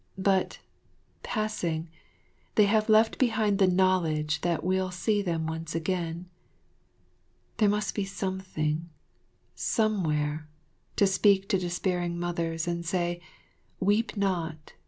[0.17, 0.57] But,
[1.21, 1.87] passing,
[2.55, 6.27] they have left behind the knowledge that we'll see them once again.
[7.57, 8.89] There must be something,
[9.53, 10.49] somewhere,
[10.95, 13.21] to speak to despairing mothers and say,
[13.79, 14.73] "Weep not!